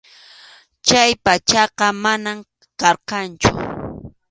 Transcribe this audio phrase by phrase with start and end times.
[0.87, 2.37] Chay pachaqa manam
[2.79, 3.49] karqanchu.